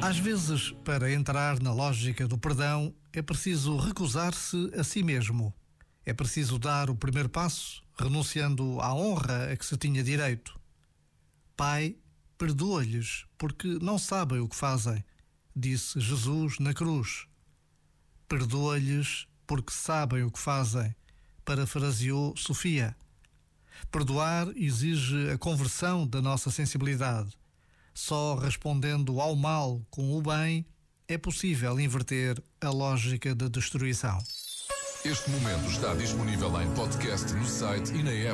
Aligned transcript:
Às 0.00 0.18
vezes, 0.18 0.72
para 0.84 1.12
entrar 1.12 1.60
na 1.60 1.72
lógica 1.72 2.28
do 2.28 2.36
perdão, 2.36 2.94
é 3.12 3.22
preciso 3.22 3.76
recusar-se 3.76 4.70
a 4.78 4.84
si 4.84 5.02
mesmo. 5.02 5.52
É 6.04 6.12
preciso 6.12 6.58
dar 6.58 6.90
o 6.90 6.94
primeiro 6.94 7.28
passo, 7.28 7.82
renunciando 7.98 8.80
à 8.80 8.94
honra 8.94 9.52
a 9.52 9.56
que 9.56 9.64
se 9.64 9.76
tinha 9.76 10.02
direito. 10.02 10.58
Pai, 11.56 11.96
perdoa-lhes, 12.36 13.24
porque 13.38 13.66
não 13.80 13.98
sabem 13.98 14.40
o 14.40 14.48
que 14.48 14.56
fazem, 14.56 15.02
disse 15.56 15.98
Jesus 15.98 16.58
na 16.58 16.74
cruz. 16.74 17.26
Perdoa-lhes, 18.28 19.26
porque 19.46 19.72
sabem 19.72 20.22
o 20.22 20.30
que 20.30 20.38
fazem, 20.38 20.94
parafraseou 21.44 22.36
Sofia. 22.36 22.94
Perdoar 23.90 24.48
exige 24.56 25.30
a 25.30 25.38
conversão 25.38 26.06
da 26.06 26.20
nossa 26.20 26.50
sensibilidade 26.50 27.36
só 27.94 28.34
respondendo 28.34 29.20
ao 29.20 29.36
mal 29.36 29.80
com 29.90 30.18
o 30.18 30.20
bem 30.20 30.66
é 31.06 31.16
possível 31.16 31.78
inverter 31.78 32.42
a 32.60 32.70
lógica 32.70 33.34
da 33.34 33.48
destruição. 33.48 34.18
Este 35.04 35.30
momento 35.30 35.68
está 35.70 35.94
disponível 35.94 36.60
em 36.62 36.74
podcast 36.74 37.32
no 37.34 37.46
site 37.46 37.92
e 37.92 38.02
na 38.02 38.10
app. 38.10 38.32